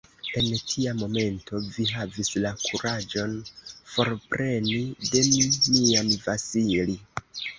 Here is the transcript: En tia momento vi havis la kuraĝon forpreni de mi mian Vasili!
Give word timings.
En 0.39 0.45
tia 0.69 0.93
momento 1.01 1.59
vi 1.73 1.83
havis 1.97 2.31
la 2.45 2.53
kuraĝon 2.61 3.35
forpreni 3.97 4.81
de 5.09 5.23
mi 5.29 5.47
mian 5.77 6.11
Vasili! 6.25 6.99